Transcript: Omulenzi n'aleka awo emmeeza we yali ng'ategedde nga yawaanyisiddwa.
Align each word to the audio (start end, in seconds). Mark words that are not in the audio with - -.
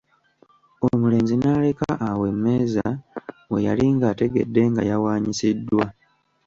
Omulenzi 0.89 1.35
n'aleka 1.37 1.89
awo 2.07 2.23
emmeeza 2.31 2.87
we 3.51 3.57
yali 3.67 3.85
ng'ategedde 3.95 4.61
nga 4.71 4.81
yawaanyisiddwa. 4.89 5.85